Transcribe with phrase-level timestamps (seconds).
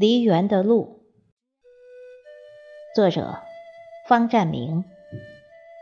[0.00, 1.02] 梨园的路，
[2.96, 3.40] 作者
[4.08, 4.82] 方占明，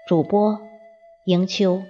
[0.09, 0.61] 主播
[1.25, 1.85] 迎秋。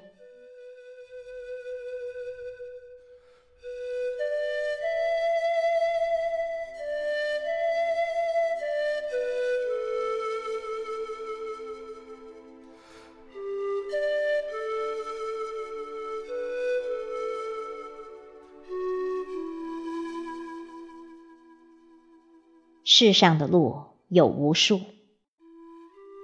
[22.90, 24.80] 世上的路有无数，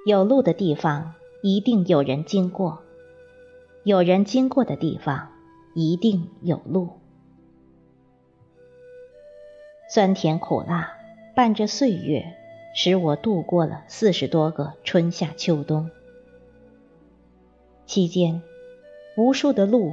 [0.06, 2.82] 有路的地方一定有人经过，
[3.82, 5.28] 有人经过的地方
[5.74, 6.88] 一定有路。
[9.90, 10.94] 酸甜苦辣
[11.36, 12.34] 伴着岁月，
[12.74, 15.90] 使我度过了四十多个春夏秋冬。
[17.84, 18.40] 期间，
[19.18, 19.92] 无数的路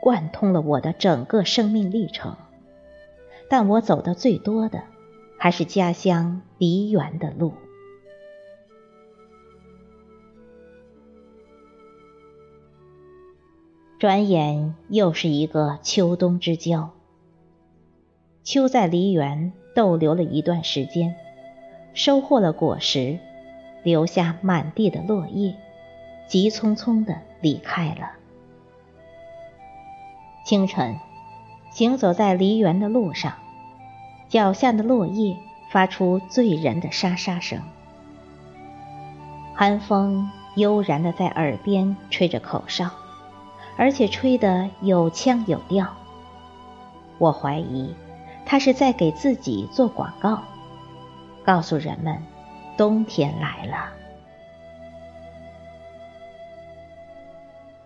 [0.00, 2.36] 贯通了我的整个生命历程，
[3.48, 4.82] 但我走的最多的。
[5.38, 7.54] 还是家乡梨园的路。
[13.98, 16.90] 转眼又是一个秋冬之交。
[18.44, 21.16] 秋在梨园逗留了一段时间，
[21.94, 23.18] 收获了果实，
[23.82, 25.56] 留下满地的落叶，
[26.28, 28.12] 急匆匆的离开了。
[30.44, 30.96] 清晨，
[31.72, 33.34] 行走在梨园的路上。
[34.28, 35.36] 脚下的落叶
[35.70, 37.60] 发出醉人的沙沙声，
[39.54, 42.90] 寒风悠然的在耳边吹着口哨，
[43.76, 45.94] 而且吹得有腔有调。
[47.16, 47.94] 我怀疑
[48.44, 50.42] 他是在给自己做广告，
[51.42, 52.22] 告诉人们
[52.76, 53.92] 冬天来了。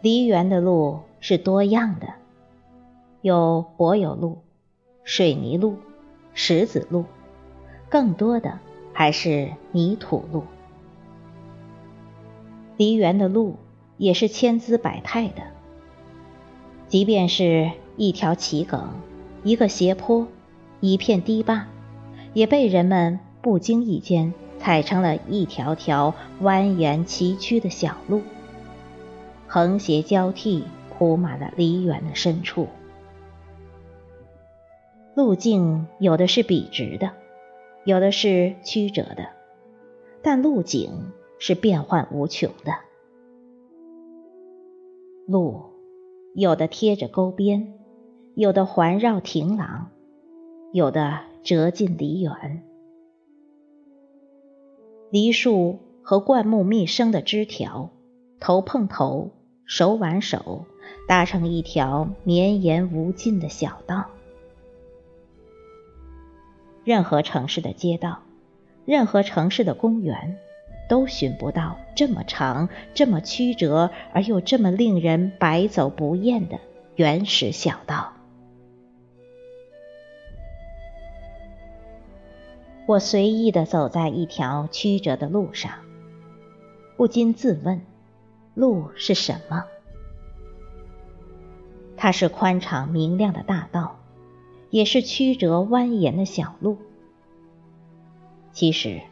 [0.00, 2.08] 梨园的路是多样的，
[3.20, 4.42] 有柏油路、
[5.04, 5.78] 水泥路。
[6.34, 7.04] 石子路，
[7.88, 8.58] 更多的
[8.92, 10.44] 还是泥土路。
[12.76, 13.56] 梨园的路
[13.98, 15.42] 也是千姿百态的，
[16.88, 18.90] 即便是一条奇梗、
[19.44, 20.26] 一个斜坡、
[20.80, 21.66] 一片堤坝，
[22.32, 28.22] 也被人们不经意间踩成了一条条蜿蜒崎岖的小路，
[29.46, 32.68] 横斜交替铺满了梨园的深处。
[35.14, 37.10] 路径有的是笔直的，
[37.84, 39.28] 有的是曲折的，
[40.22, 42.72] 但路景是变幻无穷的。
[45.26, 45.64] 路
[46.34, 47.74] 有的贴着沟边，
[48.34, 49.90] 有的环绕亭廊，
[50.72, 52.62] 有的折进梨园。
[55.10, 57.90] 梨树和灌木密生的枝条，
[58.40, 59.30] 头碰头，
[59.66, 60.64] 手挽手，
[61.06, 64.06] 搭成一条绵延无尽的小道。
[66.84, 68.22] 任何城市的街道，
[68.84, 70.38] 任何城市的公园，
[70.88, 76.58] 都寻不到这么长、这么曲折而又这么令人百走不厌的
[76.96, 78.12] 原始小道。
[82.84, 85.70] 我随意的走在一条曲折的路上，
[86.96, 87.80] 不禁自问：
[88.54, 89.64] 路是什么？
[91.96, 94.01] 它是宽敞明亮的大道。
[94.72, 96.78] 也是曲折蜿蜒的小路。
[98.52, 99.02] 其实，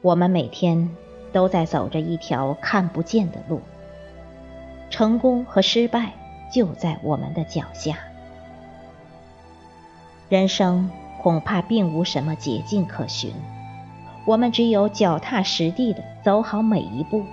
[0.00, 0.88] 我们每天
[1.32, 3.60] 都在走着一条看不见的路。
[4.88, 6.12] 成功和失败
[6.54, 7.98] 就在我们的脚下。
[10.28, 10.88] 人生
[11.20, 13.32] 恐怕并无什么捷径可循，
[14.24, 17.24] 我们只有脚踏实地的走好每一步，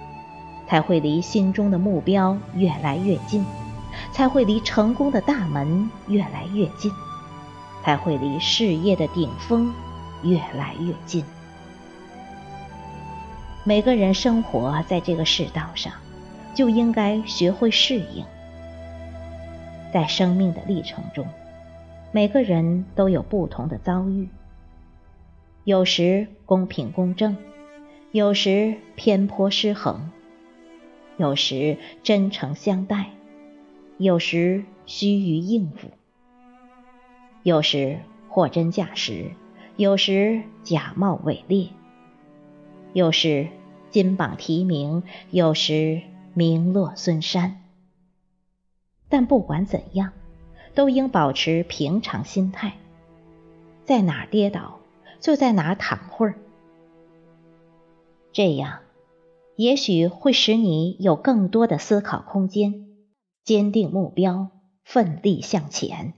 [0.67, 3.45] 才会离心中的目标越来越近，
[4.11, 6.91] 才会离成功的大门越来越近。
[7.87, 9.73] 才会离事业的顶峰
[10.21, 11.23] 越来越近。
[13.63, 15.93] 每个人生活在这个世道上，
[16.53, 18.25] 就应该学会适应。
[19.93, 21.25] 在生命的历程中，
[22.11, 24.27] 每个人都有不同的遭遇，
[25.63, 27.37] 有时公平公正，
[28.11, 30.11] 有时偏颇失衡，
[31.15, 33.11] 有时真诚相待，
[33.97, 35.87] 有时虚于应付。
[37.43, 37.99] 有时
[38.29, 39.31] 货真价实，
[39.77, 41.69] 有时假冒伪劣；
[42.93, 43.47] 有时
[43.89, 46.01] 金榜题名，有时
[46.33, 47.63] 名落孙山。
[49.09, 50.11] 但不管怎样，
[50.75, 52.73] 都应保持平常心态，
[53.85, 54.79] 在哪跌倒
[55.21, 56.35] 就在哪躺会儿。
[58.33, 58.79] 这样，
[59.55, 62.87] 也许会使你有更多的思考空间，
[63.45, 64.49] 坚定目标，
[64.83, 66.13] 奋力向前。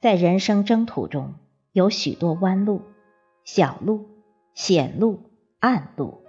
[0.00, 1.34] 在人生征途中，
[1.72, 2.82] 有许多弯路、
[3.44, 4.06] 小路、
[4.54, 5.18] 险路、
[5.58, 6.22] 暗路。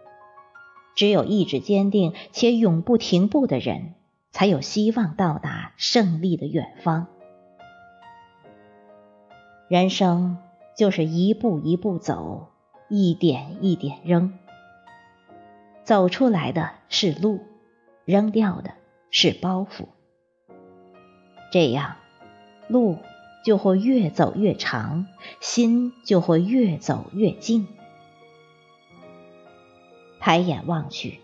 [0.95, 3.93] 只有意志坚定且永不停步的人，
[4.31, 7.05] 才有希望到达胜利的远方。
[9.67, 10.39] 人生
[10.75, 12.47] 就是一步一步走，
[12.89, 14.39] 一点一点扔。
[15.83, 17.41] 走出来的是路，
[18.05, 18.71] 扔掉的
[19.11, 19.85] 是包袱。
[21.51, 21.97] 这样，
[22.67, 22.97] 路。
[23.45, 25.07] 就会越走越长，
[25.39, 27.67] 心就会越走越近。
[30.19, 31.19] 抬眼望去，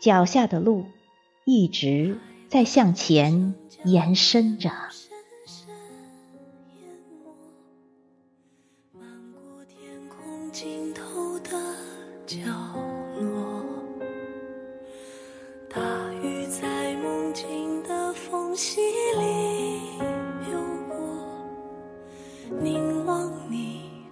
[0.00, 0.86] 脚下的路
[1.44, 2.18] 一直
[2.48, 3.54] 在向前
[3.84, 4.70] 延伸着。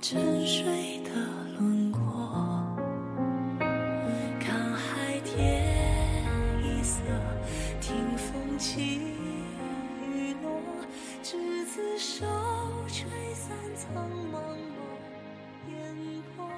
[0.05, 1.11] 沉睡的
[1.61, 2.01] 轮廓
[4.41, 5.73] 看海天
[6.61, 6.99] 一色
[7.81, 8.99] 听风起
[10.05, 10.61] 雨落
[11.23, 12.27] 执子手
[12.89, 14.57] 吹散苍茫茫
[15.71, 15.97] 烟
[16.37, 16.49] 波。